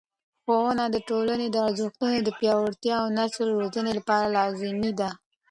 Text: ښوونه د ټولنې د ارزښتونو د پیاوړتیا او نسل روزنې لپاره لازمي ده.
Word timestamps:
ښوونه 0.43 0.83
د 0.91 0.97
ټولنې 1.09 1.47
د 1.51 1.55
ارزښتونو 1.67 2.17
د 2.23 2.29
پیاوړتیا 2.39 2.95
او 3.03 3.07
نسل 3.17 3.47
روزنې 3.59 3.91
لپاره 3.99 4.33
لازمي 4.37 4.91
ده. 4.99 5.09